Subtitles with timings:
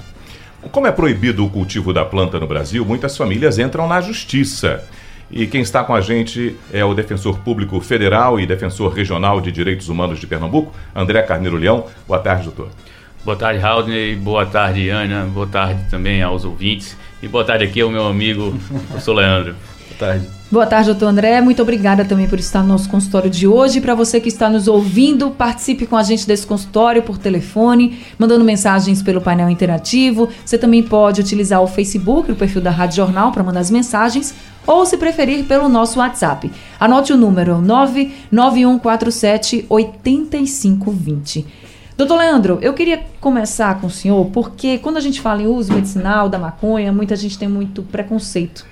[0.71, 4.83] Como é proibido o cultivo da planta no Brasil, muitas famílias entram na justiça.
[5.31, 9.51] E quem está com a gente é o defensor público federal e defensor regional de
[9.51, 11.85] direitos humanos de Pernambuco, André Carneiro Leão.
[12.07, 12.69] Boa tarde, doutor.
[13.23, 14.15] Boa tarde, Haldney.
[14.15, 15.25] Boa tarde, Ana.
[15.25, 16.97] Boa tarde também aos ouvintes.
[17.21, 18.57] E boa tarde aqui ao meu amigo,
[18.89, 19.55] professor Leandro.
[19.87, 20.38] Boa tarde.
[20.51, 21.39] Boa tarde, doutor André.
[21.41, 23.79] Muito obrigada também por estar no nosso consultório de hoje.
[23.79, 28.43] Para você que está nos ouvindo, participe com a gente desse consultório por telefone, mandando
[28.43, 30.27] mensagens pelo painel interativo.
[30.43, 34.33] Você também pode utilizar o Facebook, o perfil da Rádio Jornal, para mandar as mensagens,
[34.65, 36.51] ou se preferir, pelo nosso WhatsApp.
[36.79, 41.45] Anote o número 99147 8520.
[41.95, 45.71] Doutor Leandro, eu queria começar com o senhor, porque quando a gente fala em uso
[45.71, 48.65] medicinal da maconha, muita gente tem muito preconceito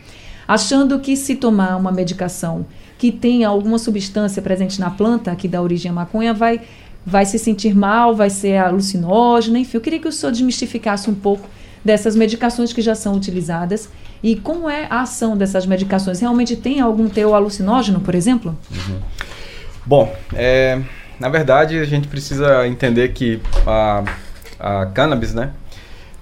[0.47, 2.65] achando que se tomar uma medicação
[2.97, 6.61] que tenha alguma substância presente na planta que dá origem à maconha vai
[7.05, 9.77] vai se sentir mal, vai ser alucinógena, enfim.
[9.77, 11.47] Eu queria que o senhor desmistificasse um pouco
[11.83, 13.89] dessas medicações que já são utilizadas
[14.21, 16.19] e como é a ação dessas medicações.
[16.19, 18.57] Realmente tem algum teu alucinógeno, por exemplo?
[18.69, 18.99] Uhum.
[19.85, 20.81] Bom, é,
[21.17, 24.03] na verdade a gente precisa entender que a,
[24.59, 25.51] a cannabis, né,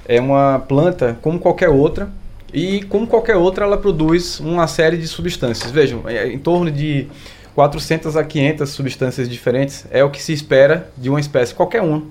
[0.07, 2.09] é uma planta como qualquer outra
[2.55, 5.69] e como qualquer outra, ela produz uma série de substâncias.
[5.71, 7.05] Vejam, é em torno de
[7.53, 12.03] 400 a 500 substâncias diferentes é o que se espera de uma espécie, qualquer uma,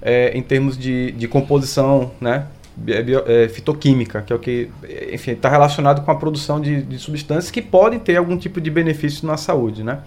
[0.00, 4.70] é, em termos de, de composição né, bio, é, fitoquímica, que é o que,
[5.12, 8.70] enfim, está relacionado com a produção de, de, substâncias que podem ter algum tipo de
[8.70, 9.98] benefício na saúde, né?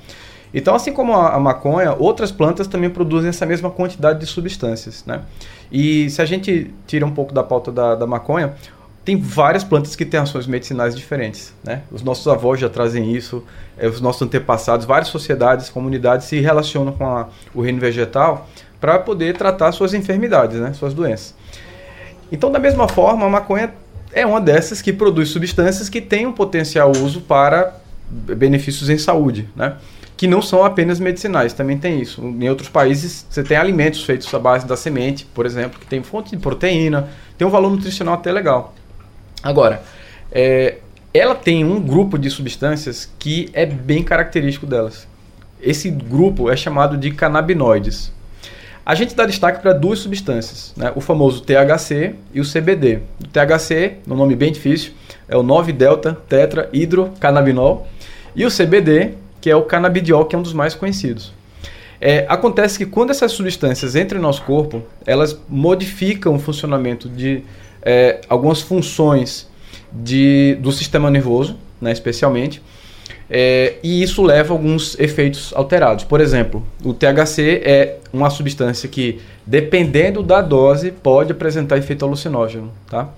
[0.51, 5.05] Então, assim como a, a, maconha, outras plantas também produzem essa mesma quantidade de substâncias,
[5.05, 5.21] né?
[5.71, 8.55] E se a gente tira um pouco da pauta da, da maconha,
[9.09, 11.51] tem várias plantas que têm ações medicinais diferentes.
[11.63, 11.81] Né?
[11.91, 13.43] Os nossos avós já trazem isso,
[13.75, 18.47] é, os nossos antepassados, várias sociedades, comunidades se relacionam com a, o reino vegetal
[18.79, 20.73] para poder tratar suas enfermidades, né?
[20.73, 21.33] suas doenças.
[22.31, 23.73] Então, da mesma forma, a maconha
[24.13, 27.77] é uma dessas que produz substâncias que têm um potencial uso para
[28.11, 29.73] benefícios em saúde, né?
[30.15, 32.21] que não são apenas medicinais, também tem isso.
[32.21, 36.03] Em outros países, você tem alimentos feitos à base da semente, por exemplo, que tem
[36.03, 37.09] fonte de proteína,
[37.39, 38.75] tem um valor nutricional até legal.
[39.41, 39.81] Agora,
[40.31, 40.77] é,
[41.13, 45.07] ela tem um grupo de substâncias que é bem característico delas.
[45.61, 48.11] Esse grupo é chamado de canabinoides.
[48.85, 50.91] A gente dá destaque para duas substâncias, né?
[50.95, 52.99] o famoso THC e o CBD.
[53.23, 54.93] O THC, no nome bem difícil,
[55.27, 57.87] é o 9-delta tetra hidrocannabinol
[58.35, 61.33] e o CBD, que é o canabidiol, que é um dos mais conhecidos.
[62.01, 67.43] É, acontece que quando essas substâncias entram no nosso corpo, elas modificam o funcionamento de
[67.81, 69.47] é, algumas funções
[69.91, 72.61] de, do sistema nervoso, né, especialmente,
[73.29, 76.03] é, e isso leva a alguns efeitos alterados.
[76.03, 82.71] Por exemplo, o THC é uma substância que, dependendo da dose, pode apresentar efeito alucinógeno,
[82.89, 83.09] tá?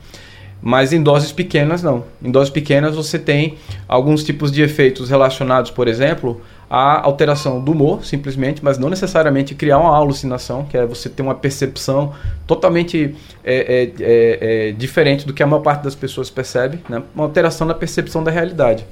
[0.61, 2.03] Mas em doses pequenas, não.
[2.21, 3.57] Em doses pequenas, você tem
[3.87, 6.41] alguns tipos de efeitos relacionados, por exemplo,
[6.73, 11.21] a alteração do humor, simplesmente, mas não necessariamente criar uma alucinação, que é você ter
[11.21, 12.13] uma percepção
[12.47, 17.03] totalmente é, é, é, é, diferente do que a maior parte das pessoas percebe, né?
[17.13, 18.85] uma alteração na percepção da realidade.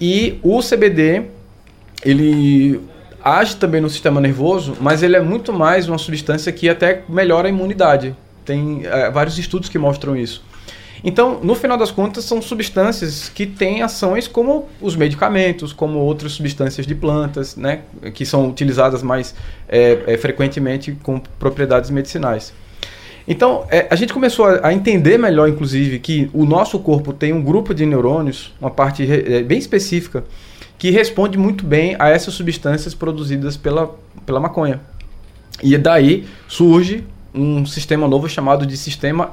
[0.00, 1.24] E o CBD,
[2.04, 2.80] ele
[3.24, 7.48] age também no sistema nervoso, mas ele é muito mais uma substância que até melhora
[7.48, 8.14] a imunidade.
[8.44, 10.44] Tem é, vários estudos que mostram isso.
[11.04, 16.32] Então, no final das contas, são substâncias que têm ações como os medicamentos, como outras
[16.32, 17.80] substâncias de plantas, né,
[18.14, 19.34] que são utilizadas mais
[19.68, 22.52] é, é, frequentemente com propriedades medicinais.
[23.26, 27.32] Então, é, a gente começou a, a, entender melhor, inclusive, que o nosso corpo tem
[27.32, 30.24] um grupo de neurônios, uma parte é, bem específica,
[30.78, 33.94] que responde muito bem a essas substâncias produzidas pela,
[34.26, 34.80] pela maconha.
[35.62, 37.04] E daí surge
[37.34, 39.32] um sistema novo chamado de sistema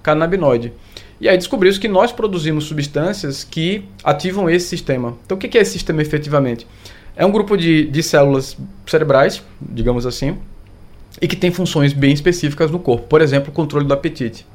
[0.00, 0.72] endocannabinoide,
[1.20, 5.18] E aí descobriu-se que nós produzimos substâncias que ativam esse sistema.
[5.24, 6.66] Então, o que é esse sistema efetivamente?
[7.14, 8.56] É um grupo de, de células
[8.86, 10.38] cerebrais, digamos assim,
[11.20, 13.06] e que tem funções bem específicas no corpo.
[13.06, 14.46] Por exemplo, o controle do apetite.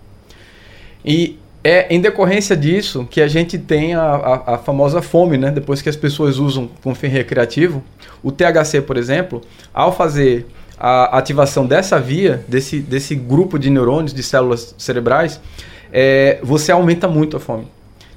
[1.03, 5.51] E é em decorrência disso que a gente tem a, a, a, famosa fome, né?
[5.51, 7.83] Depois que as pessoas usam com fim recreativo.
[8.23, 10.47] O THC, por exemplo, ao fazer
[10.79, 15.39] a ativação dessa via, desse, desse grupo de neurônios, de células cerebrais,
[15.91, 17.67] é, você aumenta muito a fome.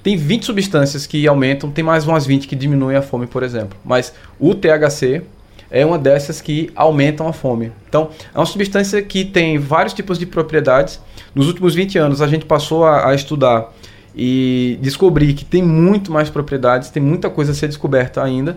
[0.02, 3.78] Tem 20 substâncias que aumentam, tem mais umas 20 que diminuem a fome, por exemplo.
[3.84, 5.22] Mas o THC
[5.70, 7.72] é uma dessas que aumentam a fome.
[7.88, 11.00] Então, é uma substância que tem vários tipos de propriedades.
[11.34, 13.72] Nos últimos 20 anos, a gente passou a, a estudar
[14.14, 18.56] e descobrir que tem muito mais propriedades, tem muita coisa a ser descoberta ainda.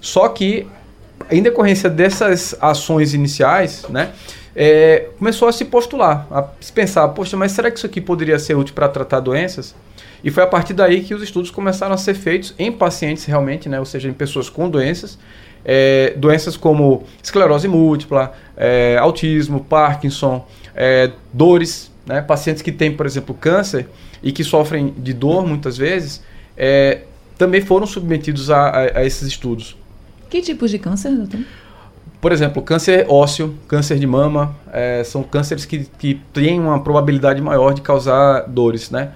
[0.00, 0.66] Só que,
[1.30, 4.12] em decorrência dessas ações iniciais, né,
[4.54, 8.38] é, começou a se postular, a se pensar, poxa, mas será que isso aqui poderia
[8.38, 9.74] ser útil para tratar doenças?
[10.22, 13.68] E foi a partir daí que os estudos começaram a ser feitos em pacientes realmente,
[13.68, 15.18] né, ou seja, em pessoas com doenças,
[15.64, 20.44] é, doenças como esclerose múltipla, é, autismo, Parkinson,
[20.74, 23.86] é, dores, né, pacientes que têm, por exemplo, câncer
[24.22, 26.22] e que sofrem de dor muitas vezes,
[26.56, 27.02] é,
[27.36, 29.76] também foram submetidos a, a, a esses estudos.
[30.28, 31.40] Que tipos de câncer, doutor?
[32.20, 37.40] Por exemplo, câncer ósseo, câncer de mama, é, são cânceres que, que têm uma probabilidade
[37.40, 39.12] maior de causar dores, né?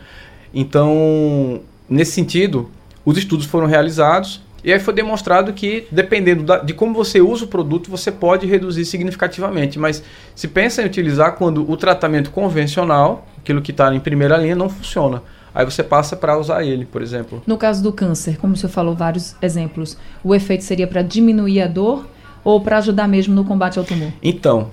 [0.55, 2.71] Então, nesse sentido,
[3.05, 7.45] os estudos foram realizados e aí foi demonstrado que, dependendo da, de como você usa
[7.45, 9.79] o produto, você pode reduzir significativamente.
[9.79, 10.03] Mas
[10.37, 14.69] se pensa em utilizar quando o tratamento convencional, aquilo que está em primeira linha, não
[14.69, 15.23] funciona.
[15.55, 17.43] Aí você passa para usar ele, por exemplo.
[17.47, 21.61] No caso do câncer, como o senhor falou vários exemplos, o efeito seria para diminuir
[21.61, 22.07] a dor
[22.45, 24.13] ou para ajudar mesmo no combate ao tumor?
[24.23, 24.71] Então,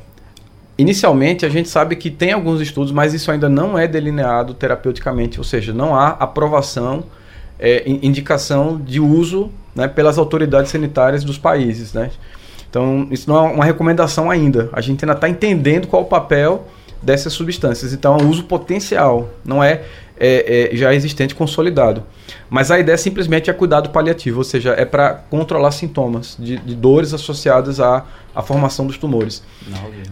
[0.78, 5.38] inicialmente a gente sabe que tem alguns estudos, mas isso ainda não é delineado terapeuticamente,
[5.38, 7.04] ou seja, não há aprovação,
[7.60, 11.94] é, indicação de uso né, pelas autoridades sanitárias dos países.
[11.94, 12.10] Né?
[12.70, 14.70] Então, isso não é uma recomendação ainda.
[14.72, 16.68] A gente ainda está entendendo qual o papel
[17.02, 17.94] dessas substâncias.
[17.94, 19.84] Então, é um uso potencial, não é,
[20.20, 22.04] é, é, já existente consolidado.
[22.50, 26.76] Mas a ideia simplesmente é cuidado paliativo, ou seja, é para controlar sintomas de, de,
[26.76, 28.06] dores associadas à,
[28.36, 29.42] à formação dos tumores.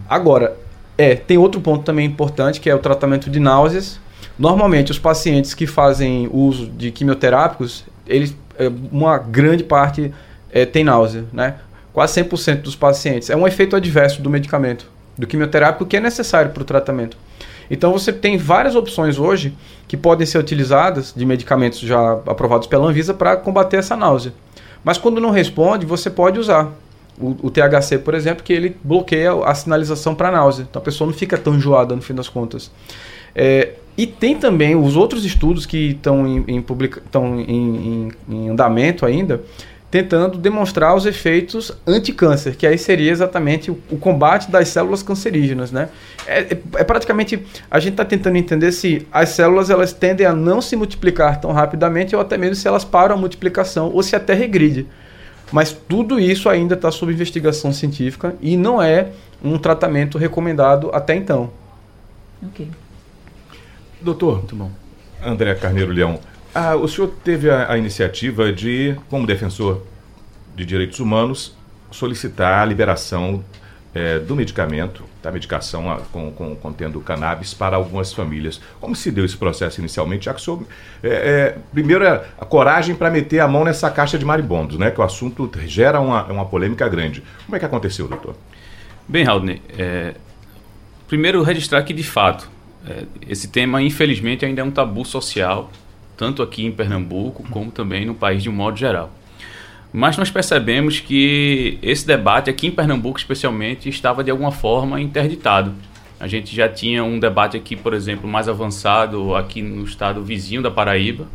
[0.08, 0.56] Agora,
[0.96, 4.00] é, tem outro ponto também importante, que é o tratamento de náuseas.
[4.38, 10.12] Normalmente, os pacientes que fazem uso de quimioterápicos, eles é, uma grande parte
[10.50, 11.56] é, tem náusea, né?
[11.92, 13.30] Quase 100% dos pacientes.
[13.30, 17.16] É um efeito adverso do medicamento, do quimioterápico, que é necessário para o tratamento.
[17.70, 19.54] Então você tem várias opções hoje
[19.86, 24.32] que podem ser utilizadas de medicamentos já aprovados pela Anvisa para combater essa náusea.
[24.82, 26.72] Mas quando não responde, você pode usar
[27.20, 30.66] o, o THC, por exemplo, que ele bloqueia a sinalização para náusea.
[30.68, 32.70] Então a pessoa não fica tão enjoada no fim das contas.
[33.34, 36.64] É, e tem também os outros estudos que estão em, em,
[37.48, 39.42] em, em, em andamento ainda,
[39.90, 45.72] tentando demonstrar os efeitos anticâncer, que aí seria exatamente o, o combate das células cancerígenas,
[45.72, 45.88] né?
[46.26, 50.32] É, é, é praticamente a gente está tentando entender se as células elas tendem a
[50.34, 54.14] não se multiplicar tão rapidamente ou até mesmo se elas param a multiplicação ou se
[54.14, 54.86] até regride.
[55.50, 59.08] Mas tudo isso ainda está sob investigação científica e não é
[59.42, 61.50] um tratamento recomendado até então.
[62.42, 62.68] Ok.
[64.02, 64.70] Doutor, muito bom.
[65.24, 66.20] André Carneiro Leão,
[66.58, 69.82] ah, o senhor teve a, a, iniciativa de, como defensor
[70.56, 71.56] de direitos humanos,
[71.90, 73.44] solicitar a liberação
[73.94, 78.60] é, do medicamento, da medicação a, com, com, contendo cannabis para algumas famílias.
[78.80, 80.24] Como se deu esse processo inicialmente?
[80.24, 80.64] Já que o senhor,
[81.02, 84.90] é, é, primeiro, é a coragem para meter a mão nessa caixa de marimbondos, né?
[84.90, 87.22] Que o assunto gera uma, uma polêmica grande.
[87.46, 88.34] Como é que aconteceu, doutor?
[89.06, 90.14] Bem, Haldane, é,
[91.06, 92.50] primeiro registrar que, de fato,
[92.86, 95.70] é, esse tema, infelizmente, ainda é um tabu social,
[96.18, 99.10] tanto aqui em Pernambuco como também no país de um modo geral.
[99.92, 105.72] Mas nós percebemos que esse debate aqui em Pernambuco, especialmente, estava de alguma forma interditado.
[106.20, 110.60] A gente já tinha um debate aqui, por exemplo, mais avançado aqui no estado vizinho
[110.60, 111.26] da Paraíba,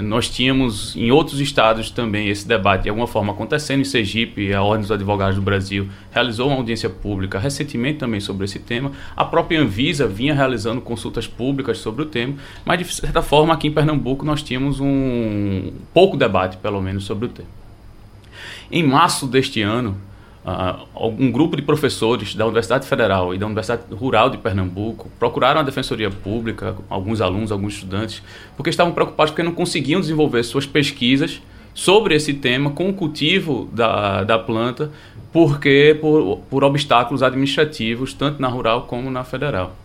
[0.00, 3.80] nós tínhamos em outros estados também esse debate de alguma forma acontecendo.
[3.80, 8.44] Em Sergipe, a Ordem dos Advogados do Brasil realizou uma audiência pública recentemente também sobre
[8.44, 8.92] esse tema.
[9.16, 13.68] A própria Anvisa vinha realizando consultas públicas sobre o tema, mas de certa forma aqui
[13.68, 17.48] em Pernambuco nós tínhamos um pouco debate, pelo menos, sobre o tema.
[18.70, 19.96] Em março deste ano,
[20.94, 25.62] um grupo de professores da Universidade Federal e da Universidade Rural de Pernambuco procuraram a
[25.62, 28.22] Defensoria Pública, alguns alunos, alguns estudantes,
[28.56, 31.40] porque estavam preocupados porque não conseguiam desenvolver suas pesquisas
[31.72, 34.90] sobre esse tema com o cultivo da, da planta,
[35.32, 39.76] porque por, por obstáculos administrativos, tanto na rural como na federal.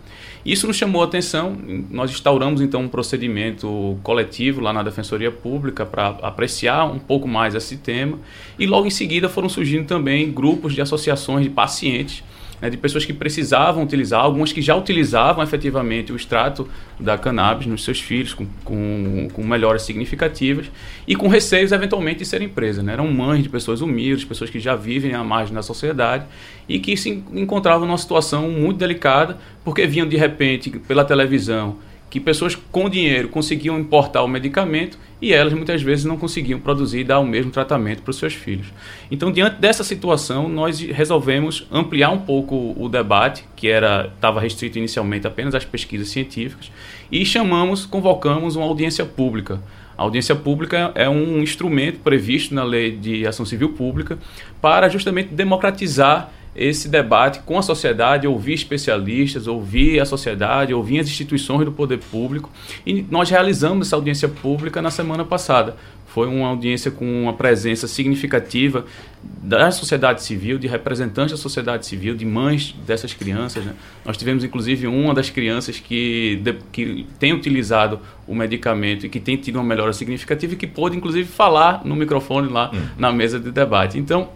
[0.47, 1.57] Isso nos chamou a atenção,
[1.91, 7.53] nós instauramos então um procedimento coletivo lá na Defensoria Pública para apreciar um pouco mais
[7.53, 8.17] esse tema.
[8.57, 12.23] E logo em seguida foram surgindo também grupos de associações de pacientes
[12.61, 16.67] né, de pessoas que precisavam utilizar, algumas que já utilizavam efetivamente o extrato
[16.99, 20.71] da cannabis nos seus filhos com, com, com melhoras significativas
[21.07, 22.83] e com receios eventualmente de serem presas.
[22.83, 22.93] Né?
[22.93, 26.25] Eram mães de pessoas humildes, pessoas que já vivem à margem da sociedade
[26.67, 31.77] e que se encontravam numa situação muito delicada porque vinham de repente pela televisão
[32.09, 36.99] que pessoas com dinheiro conseguiam importar o medicamento e elas muitas vezes não conseguiam produzir
[36.99, 38.67] e dar o mesmo tratamento para os seus filhos.
[39.09, 44.77] Então, diante dessa situação, nós resolvemos ampliar um pouco o debate, que era estava restrito
[44.77, 46.71] inicialmente apenas às pesquisas científicas,
[47.11, 49.61] e chamamos, convocamos uma audiência pública.
[49.97, 54.19] A audiência pública é um instrumento previsto na Lei de Ação Civil Pública
[54.61, 61.07] para justamente democratizar esse debate com a sociedade, ouvir especialistas, ouvir a sociedade, ouvir as
[61.07, 62.51] instituições do poder público.
[62.85, 65.75] E nós realizamos essa audiência pública na semana passada.
[66.07, 68.85] Foi uma audiência com uma presença significativa
[69.21, 73.63] da sociedade civil, de representantes da sociedade civil, de mães dessas crianças.
[73.63, 73.73] Né?
[74.03, 79.19] Nós tivemos, inclusive, uma das crianças que, de, que tem utilizado o medicamento e que
[79.19, 82.81] tem tido uma melhora significativa e que pôde, inclusive, falar no microfone lá hum.
[82.97, 83.99] na mesa de debate.
[83.99, 84.29] Então,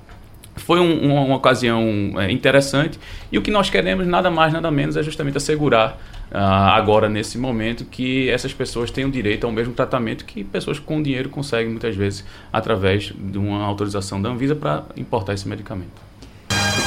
[0.56, 3.00] foi um, uma, uma, ocasião é, interessante
[3.32, 5.98] e o que nós queremos nada mais nada menos é justamente assegurar
[6.32, 11.02] uh, agora nesse momento que essas pessoas tenham direito ao mesmo tratamento que pessoas com
[11.02, 16.01] dinheiro conseguem muitas vezes através de uma autorização da Anvisa para importar esse medicamento.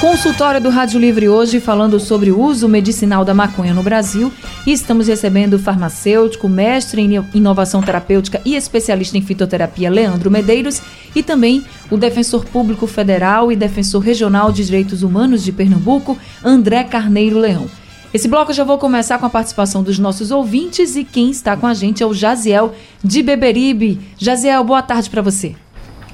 [0.00, 4.30] Consultório do Rádio Livre hoje falando sobre o uso medicinal da maconha no Brasil.
[4.66, 10.82] E estamos recebendo o farmacêutico, mestre em inovação terapêutica e especialista em fitoterapia Leandro Medeiros
[11.14, 16.84] e também o defensor público federal e defensor regional de direitos humanos de Pernambuco, André
[16.84, 17.66] Carneiro Leão.
[18.12, 21.56] Esse bloco eu já vou começar com a participação dos nossos ouvintes e quem está
[21.56, 24.00] com a gente é o Jaziel de Beberibe.
[24.18, 25.56] Jaziel, boa tarde para você.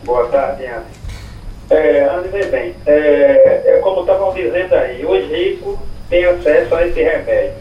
[0.04, 0.99] Boa tarde, Ana.
[1.70, 7.00] É, André, bem, é, é como estavam dizendo aí, os ricos têm acesso a esse
[7.00, 7.52] remédio.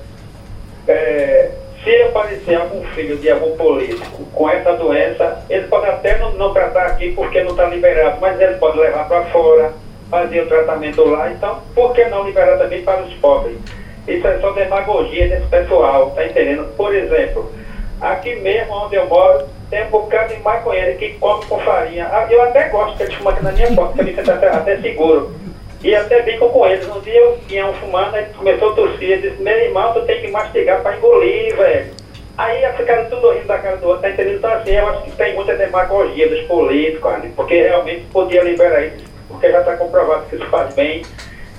[0.88, 1.52] É,
[1.84, 6.52] se aparecer algum filho de algum político com essa doença, ele pode até não, não
[6.52, 9.74] tratar aqui porque não está liberado, mas ele pode levar para fora,
[10.10, 11.32] fazer o tratamento lá.
[11.32, 13.58] Então, por que não liberar também para os pobres?
[14.08, 16.76] Isso é só demagogia desse pessoal, tá entendendo?
[16.76, 17.52] Por exemplo,
[18.02, 22.08] aqui mesmo onde eu moro, tem um bocado de maconheiro que come com farinha.
[22.12, 24.48] Ah, eu até gosto que eles fumam aqui na minha porta, para mim você até,
[24.48, 25.36] até seguro.
[25.82, 26.88] E até brinco com eles.
[26.88, 30.02] Um dia eu tinha um fumando, ele começou a tossir, ele disse, meu irmão, tu
[30.02, 31.94] tem que mastigar para engolir, velho.
[32.38, 34.38] Aí ficaram tudo rindo da cara do outro, tá entendendo?
[34.38, 39.04] Então assim, eu acho que tem muita demagogia dos políticos, porque realmente podia liberar isso,
[39.28, 41.02] porque já está comprovado que isso faz bem.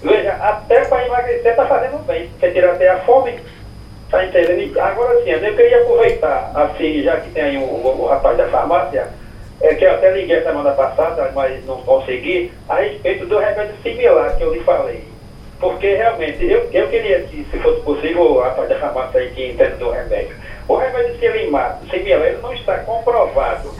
[0.03, 3.39] Veja, até para emagrecer está fazendo bem, porque tira até a fome.
[4.11, 4.81] Tá entendendo?
[4.81, 9.09] Agora sim, eu queria aproveitar, assim, já que tem aí o, o, rapaz da farmácia,
[9.61, 14.37] é, que eu até liguei semana passada, mas não consegui, a respeito do remédio similar
[14.37, 15.05] que eu lhe falei.
[15.61, 19.51] Porque realmente, eu, eu queria que, se fosse possível, o rapaz da farmácia aí que
[19.51, 20.35] entende do remédio,
[20.67, 23.71] o remédio similar, similar ele não está comprovado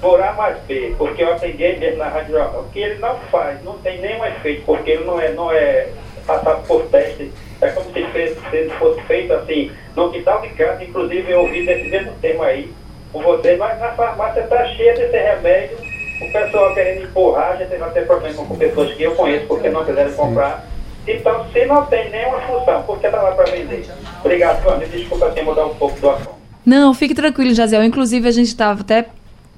[0.00, 2.36] por A mais B, porque eu atendi mesmo na Rádio
[2.72, 5.88] que ele não faz, não tem nenhum efeito, porque ele não é, não é
[6.26, 7.30] passado por teste
[7.60, 11.66] é como se, fez, se fosse feito assim, no quintal de casa, inclusive eu ouvi
[11.66, 12.72] desse mesmo tema aí
[13.12, 15.78] com vocês, mas na farmácia está cheia desse remédio,
[16.20, 19.84] o pessoal querendo empurrar, já teve até problema com pessoas que eu conheço porque não
[19.84, 20.66] quiseram comprar.
[21.06, 23.86] Então, se não tem nenhuma função, por que está lá para vender?
[24.20, 24.88] Obrigado, Fábio.
[24.88, 26.34] Desculpa assim mudar um pouco do assunto.
[26.66, 27.82] Não, fique tranquilo, Jaziel.
[27.82, 29.06] Inclusive, a gente estava até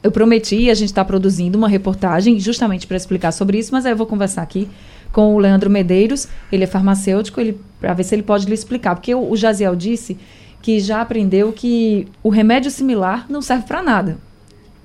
[0.03, 3.93] eu prometi, a gente está produzindo uma reportagem justamente para explicar sobre isso, mas aí
[3.93, 4.69] eu vou conversar aqui
[5.13, 8.95] com o Leandro Medeiros, ele é farmacêutico, ele para ver se ele pode lhe explicar,
[8.95, 10.19] porque o, o Jaziel disse
[10.63, 14.19] que já aprendeu que o remédio similar não serve para nada.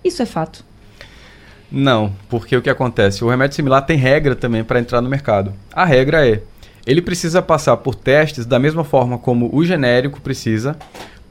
[0.04, 0.64] Isso é fato?
[1.72, 3.24] Não, porque o que acontece?
[3.24, 5.52] O remédio similar tem regra também para entrar no mercado.
[5.74, 6.42] A regra é,
[6.86, 10.78] ele precisa passar por testes da mesma forma como o genérico precisa,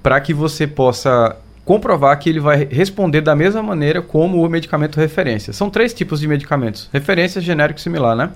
[0.02, 5.00] para que você possa comprovar que ele vai responder da mesma maneira como o medicamento
[5.00, 5.52] referência.
[5.52, 8.30] São três tipos de medicamentos: referência, genérico e similar, né?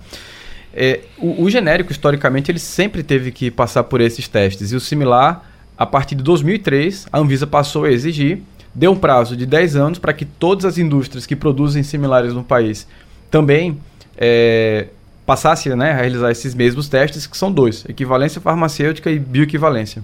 [0.72, 4.72] É, o, o, genérico, historicamente, ele sempre teve que passar por esses testes.
[4.72, 5.44] E o similar,
[5.76, 8.42] a partir de 2003, a Anvisa passou a exigir,
[8.74, 12.44] deu um prazo de 10 anos para que todas as indústrias que produzem similares no
[12.44, 12.86] país
[13.30, 13.78] também
[14.16, 14.88] é,
[15.26, 20.02] passassem né, a realizar esses mesmos testes, que são dois: equivalência farmacêutica e bioequivalência.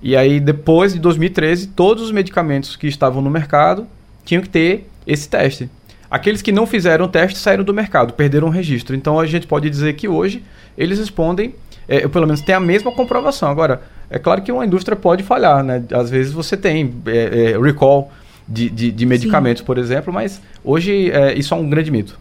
[0.00, 3.86] E aí, depois de 2013, todos os medicamentos que estavam no mercado
[4.24, 5.68] tinham que ter esse teste.
[6.10, 8.96] Aqueles que não fizeram o teste saíram do mercado, perderam o registro.
[8.96, 10.42] Então a gente pode dizer que hoje
[10.76, 11.54] eles respondem,
[11.86, 13.50] é, pelo menos tem a mesma comprovação.
[13.50, 15.84] Agora, É claro que uma indústria pode falhar, né?
[15.92, 18.10] Às vezes você tem é, é, recall
[18.48, 19.66] de, de, de medicamentos, Sim.
[19.66, 22.18] por exemplo, mas hoje é, isso é um grande mito.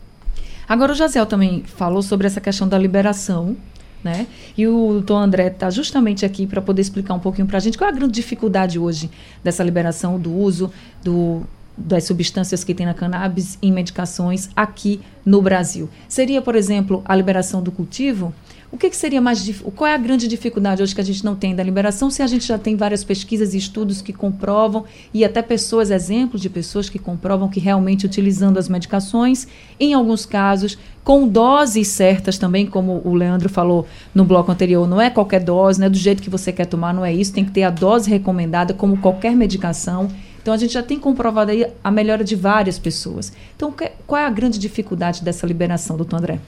[0.68, 3.56] Agora o Jaziel também falou sobre essa questão da liberação,
[4.04, 4.28] né?
[4.58, 7.78] E o doutor André está justamente aqui para poder explicar um pouquinho para a gente
[7.78, 9.10] qual é a grande dificuldade hoje
[9.42, 10.70] dessa liberação do uso
[11.02, 11.44] do,
[11.78, 15.90] das substâncias que tem na cannabis em medicações aqui no Brasil.
[16.08, 18.34] Seria, por exemplo, a liberação do cultivo?
[18.70, 21.36] O que, que seria mais qual é a grande dificuldade hoje que a gente não
[21.36, 25.24] tem da liberação se a gente já tem várias pesquisas e estudos que comprovam e
[25.24, 29.48] até pessoas exemplos de pessoas que comprovam que realmente utilizando as medicações
[29.80, 35.00] em alguns casos com doses certas também como o Leandro falou no bloco anterior não
[35.00, 37.52] é qualquer dose né do jeito que você quer tomar não é isso tem que
[37.52, 40.10] ter a dose recomendada como qualquer medicação
[40.48, 43.74] então a gente já tem comprovado aí a melhora de várias pessoas então
[44.06, 46.40] qual é a grande dificuldade dessa liberação doutor André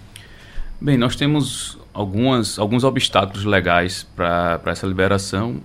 [0.81, 5.57] Bem, nós temos algumas, alguns obstáculos legais para essa liberação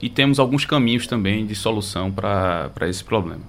[0.00, 3.42] e temos alguns caminhos também de solução para esse problema.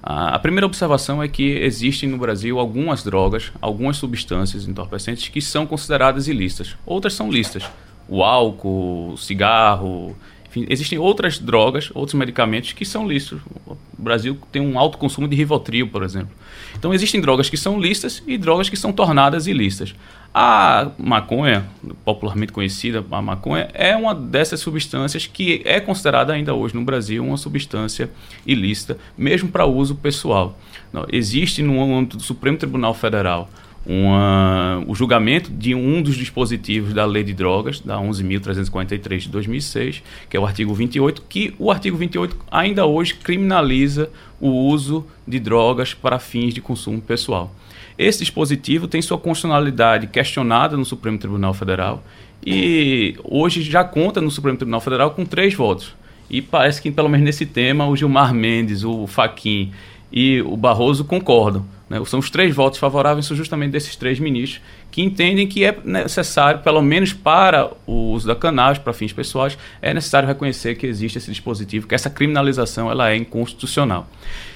[0.00, 5.66] A, primeira observação é que existem no Brasil algumas drogas, algumas substâncias entorpecentes que são
[5.66, 6.76] consideradas ilícitas.
[6.86, 7.64] Outras são lícitas.
[8.08, 10.16] O álcool, o cigarro,
[10.52, 13.40] enfim, existem outras drogas, outros medicamentos que são lícitos.
[13.66, 16.30] O Brasil tem um alto consumo de Rivotril, por exemplo.
[16.76, 19.94] Então existem drogas que são lícitas e drogas que são tornadas ilícitas.
[20.34, 21.64] A maconha,
[22.04, 27.24] popularmente conhecida, a maconha, é uma dessas substâncias que é considerada ainda hoje no Brasil
[27.24, 28.10] uma substância
[28.46, 30.58] ilícita, mesmo para uso pessoal.
[30.92, 33.48] Não, existe no âmbito do Supremo Tribunal Federal
[33.84, 40.02] uma, o julgamento de um dos dispositivos da Lei de Drogas, da 11.343 de 2006,
[40.30, 44.10] que é o artigo 28, que o artigo 28 ainda hoje criminaliza
[44.40, 47.54] o uso de drogas para fins de consumo pessoal.
[47.98, 52.02] Esse dispositivo tem sua constitucionalidade questionada no Supremo Tribunal Federal
[52.44, 55.94] e hoje já conta no Supremo Tribunal Federal com três votos.
[56.30, 59.70] E parece que, pelo menos nesse tema, o Gilmar Mendes, o Faquim
[60.10, 61.64] e o Barroso concordam.
[61.92, 62.02] Né?
[62.06, 66.60] São os três votos favoráveis, são justamente desses três ministros, que entendem que é necessário,
[66.60, 71.18] pelo menos para o uso da cannabis, para fins pessoais, é necessário reconhecer que existe
[71.18, 74.08] esse dispositivo, que essa criminalização ela é inconstitucional.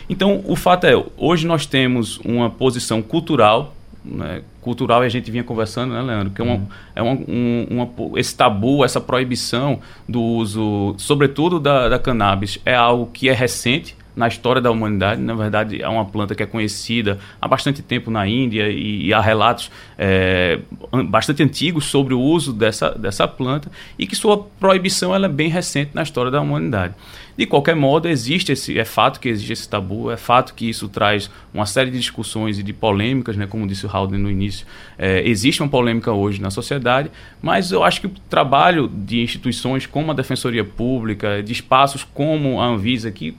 [0.09, 5.31] Então, o fato é, hoje nós temos uma posição cultural, né, cultural e a gente
[5.31, 6.67] vinha conversando, né, Leandro, que é, uma, uhum.
[6.95, 12.75] é uma, um, uma, esse tabu, essa proibição do uso, sobretudo da, da cannabis, é
[12.75, 15.21] algo que é recente, na história da humanidade.
[15.21, 19.15] Na verdade, é uma planta que é conhecida há bastante tempo na Índia e, e
[19.15, 20.59] há relatos é,
[21.05, 25.49] bastante antigos sobre o uso dessa, dessa planta e que sua proibição ela é bem
[25.49, 26.95] recente na história da humanidade.
[27.37, 30.89] De qualquer modo, existe esse, é fato que existe esse tabu, é fato que isso
[30.89, 34.67] traz uma série de discussões e de polêmicas, né, como disse o Haldane no início.
[34.97, 37.11] É, existe uma polêmica hoje na sociedade,
[37.43, 42.59] mas eu acho que o trabalho de instituições como a Defensoria Pública, de espaços como
[42.59, 43.37] a Anvisa, que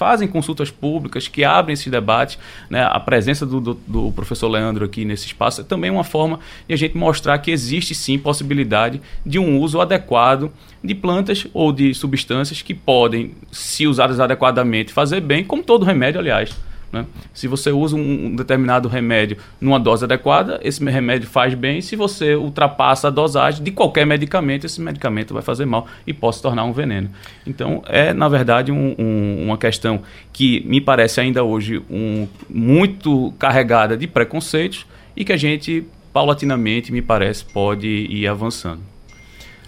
[0.00, 2.38] fazem consultas públicas, que abrem esse debate.
[2.70, 2.82] Né?
[2.82, 6.72] A presença do, do, do, professor Leandro aqui nesse espaço é também uma forma de
[6.72, 10.50] a gente mostrar que existe sim possibilidade de um uso adequado
[10.82, 16.18] de plantas ou de substâncias que podem, se usadas adequadamente, fazer bem, como todo remédio,
[16.18, 16.69] aliás.
[16.92, 17.06] Né?
[17.32, 21.80] Se você usa um determinado remédio numa dose adequada, esse remédio faz bem.
[21.80, 26.36] Se você ultrapassa a dosagem de qualquer medicamento, esse medicamento vai fazer mal e pode
[26.36, 27.10] se tornar um veneno.
[27.46, 33.32] Então, é, na verdade, um, um, uma questão que me parece ainda hoje um, muito
[33.38, 34.84] carregada de preconceitos
[35.16, 38.80] e que a gente, paulatinamente, me parece, pode ir avançando.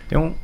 [0.09, 0.35] Tem um,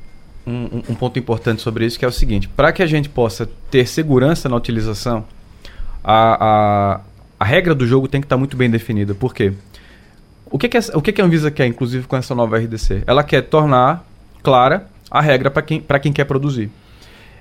[0.47, 3.87] um, ponto importante sobre isso que é o seguinte: para que a gente possa ter
[3.87, 5.27] segurança na utilização
[6.11, 7.01] a, a,
[7.38, 9.14] a regra do jogo tem que estar tá muito bem definida.
[9.14, 9.53] Por quê?
[10.51, 13.03] O que, que, o que, que a Anvisa quer, inclusive, com essa nova RDC?
[13.07, 14.07] Ela quer tornar
[14.42, 16.71] clara a regra para quem, quem quer produzir.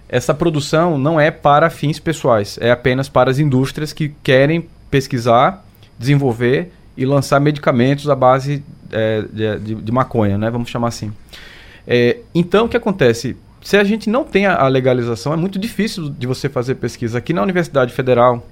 [0.10, 5.66] Essa produção não é para fins pessoais, é apenas para as indústrias que querem pesquisar,
[5.98, 10.50] desenvolver e lançar medicamentos à base é, de, de, de, maconha, né?
[10.50, 11.14] vamos chamar assim.
[11.86, 13.38] É, então, o que acontece?
[13.68, 17.18] se a gente não tem a legalização, é muito difícil de você fazer pesquisa.
[17.18, 18.46] Aqui na Universidade Federal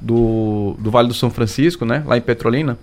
[0.00, 2.78] do, do Vale do São Francisco, né, lá em Petrolina,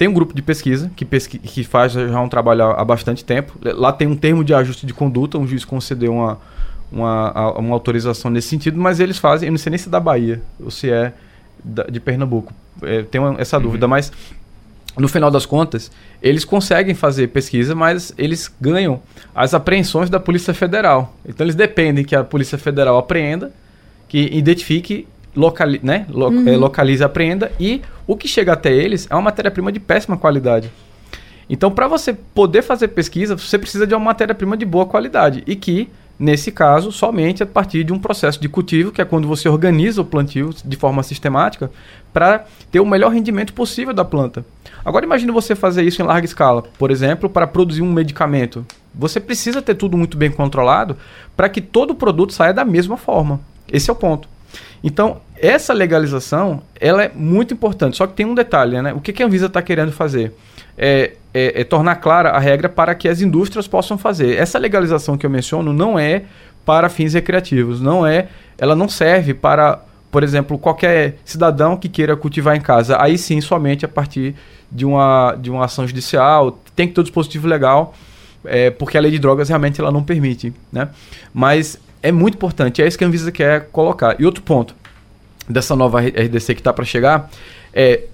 [0.00, 3.52] tem um grupo de pesquisa que, pesqui que faz já um trabalho há bastante tempo.
[3.62, 6.38] Lá tem um termo de ajuste de conduta, um juiz concedeu uma,
[6.90, 10.00] uma, uma autorização nesse sentido, mas eles fazem, eu não sei nem se é da
[10.00, 11.12] Bahia ou se é
[11.62, 12.50] da, de Pernambuco.
[12.82, 13.62] É, tenho essa uhum.
[13.62, 14.10] dúvida, mas
[14.96, 15.90] no final das contas,
[16.22, 19.00] eles conseguem fazer pesquisa, mas eles ganham
[19.34, 21.14] as apreensões da Polícia Federal.
[21.26, 23.52] Então eles dependem que a Polícia Federal apreenda,
[24.08, 26.06] que identifique, locali né?
[26.08, 26.48] Lo uhum.
[26.48, 30.70] é, localize, apreenda e o que chega até eles é uma matéria-prima de péssima qualidade.
[31.48, 35.56] Então, para você poder fazer pesquisa, você precisa de uma matéria-prima de boa qualidade e
[35.56, 35.88] que
[36.20, 40.02] Nesse caso, somente a partir de um processo de cultivo, que é quando você organiza
[40.02, 41.70] o plantio de forma sistemática
[42.12, 44.44] para ter o melhor rendimento possível da planta.
[44.84, 48.66] Agora imagine você fazer isso em larga escala, por exemplo, para produzir um medicamento.
[48.94, 50.94] Você precisa ter tudo muito bem controlado
[51.34, 53.40] para que todo o produto saia da mesma forma.
[53.72, 54.28] Esse é o ponto.
[54.82, 57.96] Então, essa legalização, ela é muito importante.
[57.96, 58.92] Só que tem um detalhe, né?
[58.92, 60.32] O que, que a Anvisa está querendo fazer?
[60.76, 64.36] É, é, é, tornar clara a regra para que as indústrias possam fazer.
[64.36, 66.24] Essa legalização que eu menciono não é
[66.64, 72.16] para fins recreativos, não é, ela não serve para, por exemplo, qualquer cidadão que queira
[72.16, 73.00] cultivar em casa.
[73.00, 74.34] Aí sim, somente a partir
[74.70, 77.94] de uma, de uma ação judicial, tem que ter o dispositivo legal,
[78.44, 80.88] é, porque a lei de drogas realmente ela não permite, né?
[81.34, 84.16] Mas é muito importante, é isso que a Anvisa quer colocar.
[84.18, 84.74] E outro ponto
[85.48, 87.30] dessa nova RDC que está para chegar
[87.72, 88.04] é,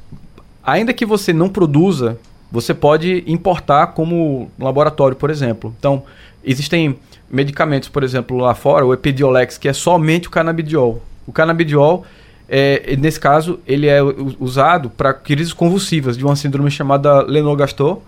[0.64, 2.18] ainda que você não produza,
[2.50, 5.74] você pode importar como laboratório, por exemplo.
[5.78, 6.02] Então,
[6.44, 6.98] existem
[7.30, 11.02] medicamentos, por exemplo, lá fora, o Epidiolex, que é somente o canabidiol.
[11.26, 12.04] O canabidiol,
[12.48, 14.00] é, nesse caso, ele é
[14.38, 18.00] usado para crises convulsivas de uma síndrome chamada Lennox-Gastaut,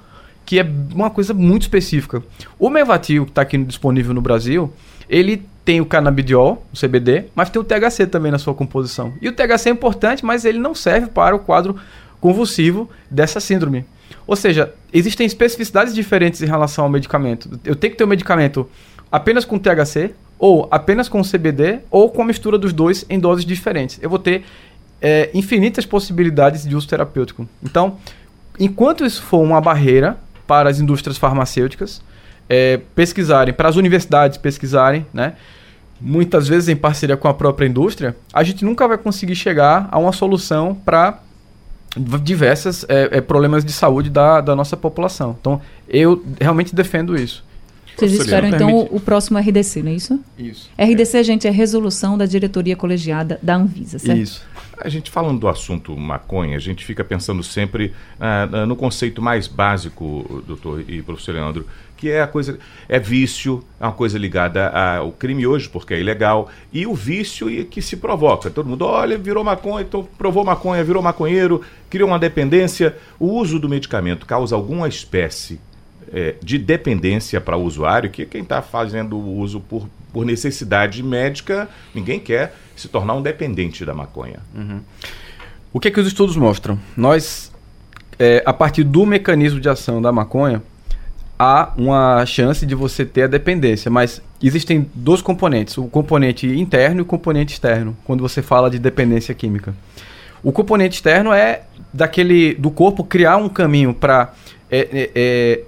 [0.47, 2.23] que é uma coisa muito específica.
[2.59, 4.73] O Mevatil, que está aqui disponível no Brasil,
[5.09, 9.13] ele tem o canabidiol, o CBD, mas tem o THC também na sua composição.
[9.21, 11.77] E o THC é importante, mas ele não serve para o quadro
[12.23, 13.85] convulsivo dessa síndrome.
[14.27, 17.61] Ou seja, existem especificidades diferentes em relação ao medicamento.
[17.67, 18.67] Eu tenho que ter o um medicamento
[19.13, 23.45] apenas com THC, ou apenas com CBD, ou com a mistura dos dois em doses
[23.45, 23.99] diferentes.
[24.01, 24.47] Eu vou ter
[25.03, 27.47] é, infinitas possibilidades de uso terapêutico.
[27.63, 27.99] Então,
[28.59, 32.01] enquanto isso for uma barreira para as indústrias farmacêuticas
[32.49, 35.35] é, pesquisarem, para as universidades pesquisarem, né?
[36.01, 39.99] Muitas vezes em parceria com a própria indústria, a gente nunca vai conseguir chegar a
[39.99, 41.21] uma solução para
[42.23, 45.37] diversos é, é, problemas de saúde da, da nossa população.
[45.41, 47.45] Então, eu realmente defendo isso.
[47.97, 50.21] Vocês esperam, então, o, o, próximo RDC, não é isso?
[50.39, 50.71] Isso.
[50.79, 54.21] RDC, gente, é resolução da diretoria colegiada da Anvisa, certo?
[54.21, 54.47] Isso.
[54.81, 59.49] A gente falando do assunto maconha, a gente fica pensando sempre ah, no conceito mais
[59.49, 61.67] básico, doutor e professor Leandro,
[61.99, 62.59] que é a coisa
[62.89, 67.49] é vício, é uma coisa ligada ao crime hoje, porque é ilegal, e o vício
[67.67, 68.49] que se provoca.
[68.51, 72.97] Todo mundo, olha, virou maconha, então provou maconha, virou maconheiro, criou uma dependência.
[73.19, 75.61] O uso do medicamento causa alguma espécie
[76.13, 81.03] é, de dependência para o usuário, que quem está fazendo o uso por, por necessidade
[81.03, 84.39] médica, ninguém quer se tornar um dependente da maconha.
[84.55, 84.81] Uhum.
[85.73, 86.79] O que, é que os estudos mostram?
[86.97, 87.53] Nós,
[88.19, 90.63] é, a partir do mecanismo de ação da maconha,
[91.39, 97.01] há uma chance de você ter a dependência, mas existem dois componentes, o componente interno
[97.01, 99.75] e o componente externo, quando você fala de dependência química.
[100.43, 104.33] O componente externo é daquele do corpo criar um caminho para
[104.71, 105.61] é, é, é,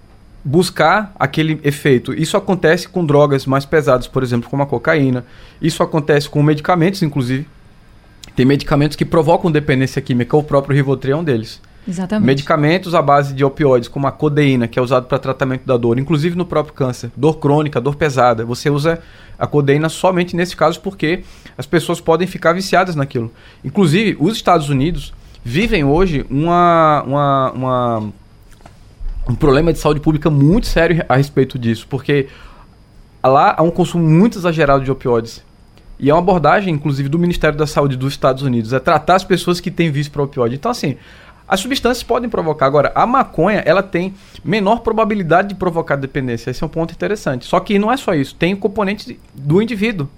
[0.45, 2.13] buscar aquele efeito.
[2.13, 5.25] Isso acontece com drogas mais pesadas, por exemplo, como a cocaína.
[5.61, 7.47] Isso acontece com medicamentos, inclusive.
[8.37, 11.61] Tem medicamentos que provocam dependência química, o próprio Rivotril é um deles.
[11.89, 12.27] Exatamente.
[12.27, 15.99] Medicamentos à base de opioides, como a codeína, que é usado para tratamento da dor,
[15.99, 18.45] inclusive no próprio câncer, dor crônica, dor pesada.
[18.45, 19.01] Você usa
[19.39, 21.25] a codeína somente nesse caso porque
[21.57, 23.33] as pessoas podem ficar viciadas naquilo.
[23.65, 28.13] Inclusive, os Estados Unidos vivem hoje uma, uma, uma
[29.29, 32.29] um problema de saúde pública muito sério a respeito disso, porque
[33.23, 35.43] lá há um consumo muito exagerado de opioides.
[35.99, 39.25] E é uma abordagem, inclusive, do Ministério da Saúde dos Estados Unidos, é tratar as
[39.25, 40.55] pessoas que têm vício para opioide.
[40.55, 40.97] Então, assim,
[41.51, 42.67] as substâncias podem provocar.
[42.67, 46.49] Agora, a maconha, ela tem menor probabilidade de provocar dependência.
[46.49, 47.45] Esse é um ponto interessante.
[47.45, 48.37] Só que não é só isso.
[48.37, 50.09] Tem o componente do indivíduo.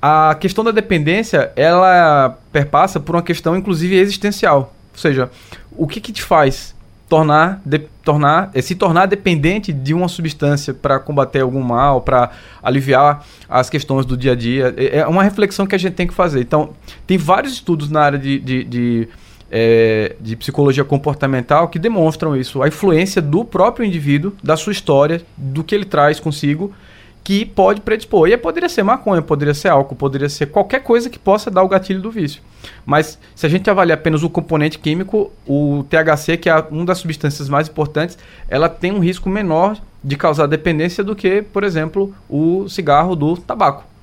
[0.00, 4.72] A questão da dependência, ela perpassa por uma questão, inclusive, existencial.
[4.92, 5.28] Ou seja,
[5.72, 6.72] o que, que te faz
[7.08, 12.30] tornar, de, tornar eh, se tornar dependente de uma substância para combater algum mal, para
[12.62, 14.72] aliviar as questões do dia a dia.
[14.76, 16.40] É, é uma reflexão que a gente tem que fazer.
[16.40, 16.70] Então,
[17.08, 19.08] tem vários estudos na área de, de, de
[19.56, 25.22] é, de psicologia comportamental que demonstram isso, a influência do próprio indivíduo, da sua história,
[25.36, 26.74] do que ele traz consigo,
[27.22, 28.28] que pode predispor.
[28.28, 31.68] E poderia ser maconha, poderia ser álcool, poderia ser qualquer coisa que possa dar o
[31.68, 32.42] gatilho do vício.
[32.84, 36.98] Mas se a gente avaliar apenas o componente químico, o THC, que é uma das
[36.98, 42.12] substâncias mais importantes, ela tem um risco menor de causar dependência do que, por exemplo,
[42.28, 43.93] o cigarro do tabaco.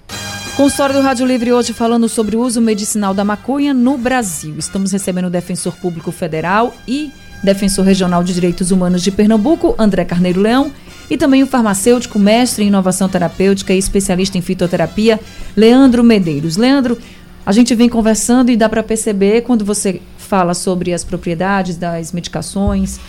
[0.55, 4.55] Consultório do Rádio Livre hoje falando sobre o uso medicinal da maconha no Brasil.
[4.59, 7.09] Estamos recebendo o Defensor Público Federal e
[7.41, 10.71] Defensor Regional de Direitos Humanos de Pernambuco, André Carneiro Leão,
[11.09, 15.19] e também o farmacêutico, mestre em inovação terapêutica e especialista em fitoterapia,
[15.55, 16.57] Leandro Medeiros.
[16.57, 16.97] Leandro,
[17.45, 22.11] a gente vem conversando e dá para perceber quando você fala sobre as propriedades das
[22.11, 22.99] medicações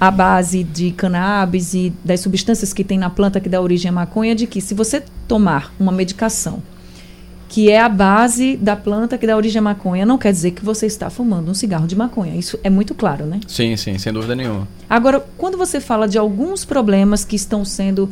[0.00, 3.92] a base de cannabis e das substâncias que tem na planta que dá origem à
[3.92, 6.62] maconha, de que se você tomar uma medicação
[7.48, 10.62] que é a base da planta que dá origem à maconha, não quer dizer que
[10.62, 12.36] você está fumando um cigarro de maconha.
[12.36, 13.40] Isso é muito claro, né?
[13.48, 14.68] Sim, sim, sem dúvida nenhuma.
[14.88, 18.10] Agora, quando você fala de alguns problemas que estão sendo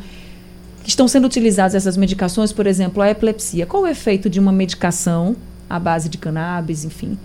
[0.83, 4.53] que estão sendo utilizadas essas medicações, por exemplo, a epilepsia, qual o efeito de uma
[4.53, 5.35] medicação
[5.69, 7.17] à base de cannabis, enfim,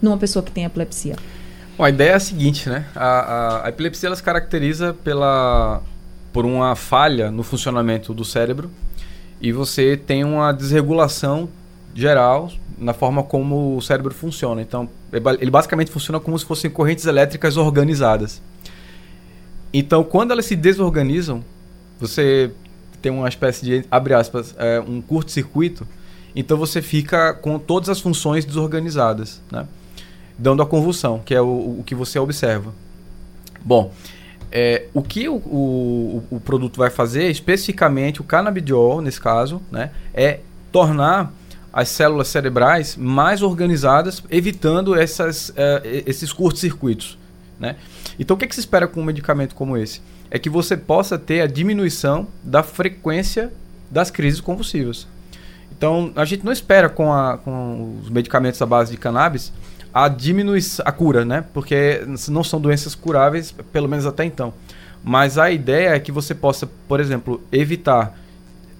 [0.00, 1.16] numa pessoa que tem epilepsia?
[1.82, 2.86] Bom, a ideia é a seguinte, né?
[2.94, 5.82] A, a, a epilepsia ela se caracteriza pela,
[6.32, 8.70] por uma falha no funcionamento do cérebro
[9.40, 11.48] e você tem uma desregulação
[11.92, 14.62] geral na forma como o cérebro funciona.
[14.62, 14.88] Então,
[15.40, 18.40] ele basicamente funciona como se fossem correntes elétricas organizadas.
[19.74, 21.44] Então, quando elas se desorganizam,
[21.98, 22.52] você
[23.02, 25.84] tem uma espécie de, abre aspas, é, um curto-circuito,
[26.36, 29.66] então você fica com todas as funções desorganizadas, né?
[30.38, 32.72] Dando a convulsão, que é o, o que você observa.
[33.64, 33.92] Bom,
[34.50, 39.90] é, o que o, o, o, produto vai fazer, especificamente o canabidiol, nesse caso, né,
[40.12, 40.40] é
[40.70, 41.32] tornar
[41.72, 47.18] as células cerebrais mais organizadas, evitando essas, é, esses curtos-circuitos.
[47.58, 47.76] Né?
[48.18, 50.02] Então, o que, é que se espera com um medicamento como esse?
[50.30, 53.50] É que você possa ter a diminuição da frequência
[53.90, 55.06] das crises convulsivas.
[55.70, 59.52] Então, a gente não espera com, a, com os medicamentos à base de cannabis
[59.92, 61.44] a diminuição, a cura, né?
[61.52, 64.54] Porque não são doenças curáveis, pelo menos até então.
[65.04, 68.16] Mas a ideia é que você possa, por exemplo, evitar,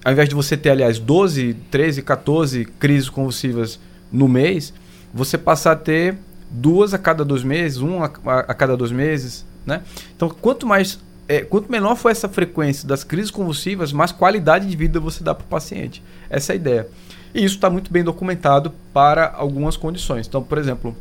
[0.05, 3.79] ao invés de você ter, aliás, 12, 13, 14 crises convulsivas
[4.11, 4.73] no mês,
[5.13, 6.17] você passar a ter
[6.51, 9.83] duas a cada dois meses, um a, a, a cada dois meses, né?
[10.15, 10.99] Então, quanto mais,
[11.29, 15.35] é, quanto menor for essa frequência das crises convulsivas, mais qualidade de vida você dá
[15.35, 16.03] para o paciente.
[16.31, 16.89] Essa é a ideia.
[17.35, 20.27] E isso está muito bem documentado para algumas condições.
[20.27, 20.95] Então, por exemplo,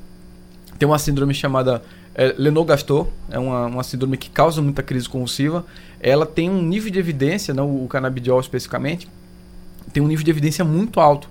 [0.80, 1.82] tem uma síndrome chamada
[2.15, 5.65] é, Lennox-Gastaut, é uma, uma síndrome que causa muita crise convulsiva.
[6.00, 9.08] Ela tem um nível de evidência, não o canabidiol especificamente,
[9.91, 11.30] tem um nível de evidência muito alto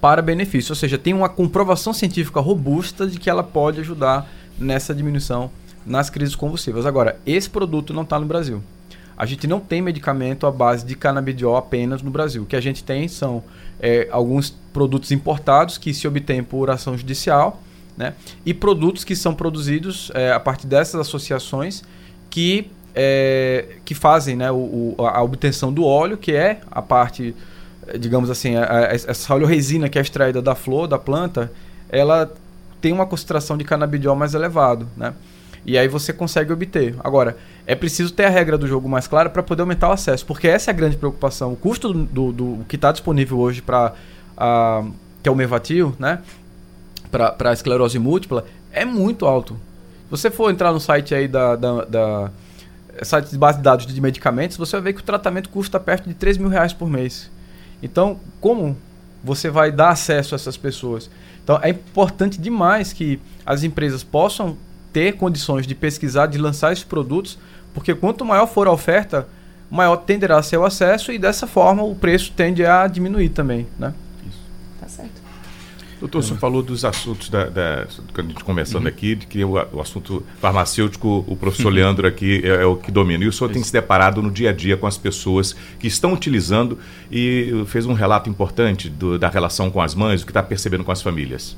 [0.00, 4.94] para benefício, ou seja, tem uma comprovação científica robusta de que ela pode ajudar nessa
[4.94, 5.50] diminuição
[5.84, 6.86] nas crises convulsivas.
[6.86, 8.62] Agora, esse produto não está no Brasil.
[9.16, 12.42] A gente não tem medicamento à base de canabidiol apenas no Brasil.
[12.42, 13.42] O que a gente tem são
[13.80, 17.62] é, alguns produtos importados que se obtêm por ação judicial,
[17.96, 18.12] né?
[18.44, 21.82] E produtos que são produzidos é, a partir dessas associações
[22.28, 27.34] que, é, que fazem né, o, a obtenção do óleo, que é a parte,
[27.98, 31.50] digamos assim, a, a, essa oleoresina que é extraída da flor, da planta,
[31.88, 32.30] ela
[32.82, 35.14] tem uma concentração de canabidiol mais elevado, né?
[35.66, 36.94] E aí você consegue obter.
[37.00, 40.24] Agora, é preciso ter a regra do jogo mais clara para poder aumentar o acesso,
[40.24, 41.52] porque essa é a grande preocupação.
[41.52, 43.92] O custo do, do, do que está disponível hoje para
[45.22, 46.20] que é o Mevatil, né?
[47.10, 49.54] Para esclerose múltipla, é muito alto.
[50.04, 52.30] Se você for entrar no site aí da, da, da
[53.02, 56.08] site de base de dados de medicamentos, você vai ver que o tratamento custa perto
[56.08, 57.28] de 3 mil reais por mês.
[57.82, 58.76] Então, como
[59.24, 61.10] você vai dar acesso a essas pessoas?
[61.42, 64.56] Então, é importante demais que as empresas possam
[64.96, 67.38] ter condições de pesquisar, de lançar esses produtos,
[67.74, 69.28] porque quanto maior for a oferta,
[69.70, 73.66] maior tenderá a ser o acesso e dessa forma o preço tende a diminuir também,
[73.78, 73.92] né?
[74.26, 74.38] Isso.
[74.80, 75.20] Tá certo.
[76.00, 78.88] Doutor, o senhor falou dos assuntos da, da a gente conversando uhum.
[78.88, 81.74] aqui, de que o, o, assunto farmacêutico, o professor uhum.
[81.74, 83.22] Leandro aqui é, é, o que domina.
[83.22, 83.54] E o senhor Isso.
[83.54, 86.78] tem se deparado no dia a dia com as pessoas que estão utilizando
[87.12, 90.84] e fez um relato importante do, da relação com as mães, o que está percebendo
[90.84, 91.54] com as famílias.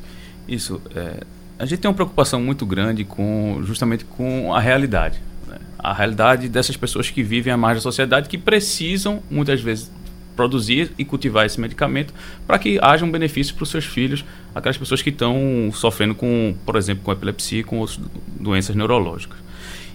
[0.49, 0.81] Isso.
[0.93, 1.23] É,
[1.59, 5.21] a gente tem uma preocupação muito grande com justamente com a realidade.
[5.47, 5.57] Né?
[5.79, 9.91] A realidade dessas pessoas que vivem à margem da sociedade, que precisam, muitas vezes,
[10.37, 12.15] produzir e cultivar esse medicamento
[12.47, 16.55] para que haja um benefício para os seus filhos, aquelas pessoas que estão sofrendo com,
[16.65, 17.85] por exemplo, com epilepsia e com
[18.39, 19.37] doenças neurológicas.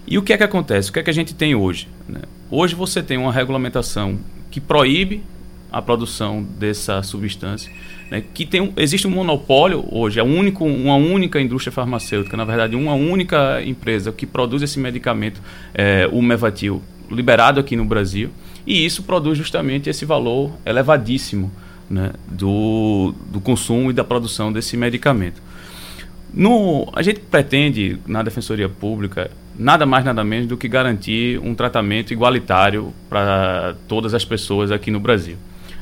[0.06, 0.90] E o que é que acontece?
[0.90, 1.88] O que é que a gente tem hoje?
[2.10, 2.20] Né?
[2.52, 4.20] Hoje você tem uma regulamentação
[4.52, 5.24] que proíbe
[5.72, 7.72] a produção dessa substância
[8.10, 12.76] né, que tem existe um monopólio hoje, é único, uma única indústria farmacêutica, na verdade,
[12.76, 15.42] uma única empresa que produz esse medicamento,
[15.74, 18.30] é, o Mevatil, liberado aqui no Brasil,
[18.66, 21.52] e isso produz justamente esse valor elevadíssimo
[21.90, 25.42] né, do, do consumo e da produção desse medicamento.
[26.34, 31.54] No, a gente pretende, na Defensoria Pública, nada mais nada menos do que garantir um
[31.54, 35.38] tratamento igualitário para todas as pessoas aqui no Brasil.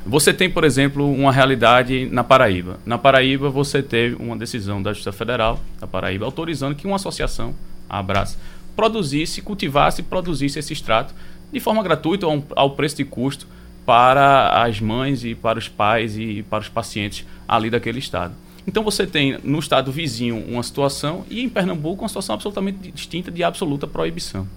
[0.05, 2.79] Você tem, por exemplo, uma realidade na Paraíba.
[2.85, 7.53] Na Paraíba, você teve uma decisão da Justiça Federal da Paraíba autorizando que uma associação,
[7.87, 8.37] a Abraça,
[8.75, 11.13] produzisse, cultivasse e produzisse esse extrato
[11.51, 13.45] de forma gratuita ao, ao preço de custo
[13.85, 18.33] para as mães e para os pais e para os pacientes ali daquele estado.
[18.65, 23.29] Então você tem no estado vizinho uma situação e em Pernambuco uma situação absolutamente distinta
[23.29, 24.47] de absoluta proibição.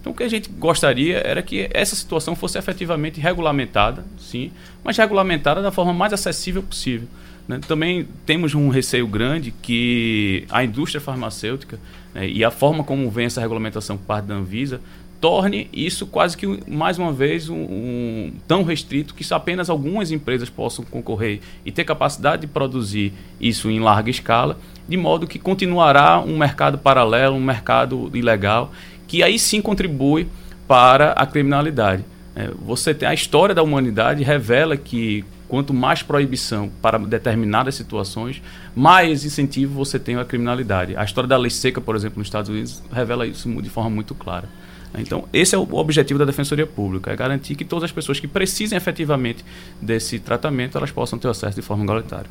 [0.00, 4.50] Então, o que a gente gostaria era que essa situação fosse efetivamente regulamentada, sim,
[4.82, 7.06] mas regulamentada da forma mais acessível possível.
[7.46, 7.60] Né?
[7.66, 11.78] Também temos um receio grande que a indústria farmacêutica
[12.14, 14.80] né, e a forma como vem essa regulamentação por parte da Anvisa
[15.20, 20.48] torne isso quase que, mais uma vez, um, um, tão restrito que apenas algumas empresas
[20.48, 24.58] possam concorrer e ter capacidade de produzir isso em larga escala,
[24.88, 28.72] de modo que continuará um mercado paralelo, um mercado ilegal,
[29.10, 30.28] que aí sim contribui
[30.68, 32.04] para a criminalidade.
[32.36, 38.40] É, você tem a história da humanidade revela que quanto mais proibição para determinadas situações,
[38.72, 40.94] mais incentivo você tem à criminalidade.
[40.96, 44.14] A história da lei seca, por exemplo, nos Estados Unidos, revela isso de forma muito
[44.14, 44.48] clara.
[44.96, 48.28] Então, esse é o objetivo da Defensoria Pública, é garantir que todas as pessoas que
[48.28, 49.44] precisem efetivamente
[49.82, 52.30] desse tratamento, elas possam ter acesso de forma igualitária.